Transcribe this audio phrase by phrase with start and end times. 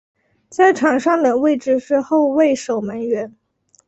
[0.49, 3.35] 在场上的位置是后卫守门员。